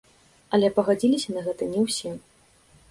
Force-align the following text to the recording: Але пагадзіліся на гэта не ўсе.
Але 0.57 0.71
пагадзіліся 0.79 1.37
на 1.37 1.41
гэта 1.49 1.69
не 1.77 1.87
ўсе. 1.87 2.17